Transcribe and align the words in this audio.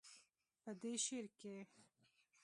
پۀ 0.63 0.71
دې 0.79 0.91
شعر 1.05 1.25
کښې 1.37 1.57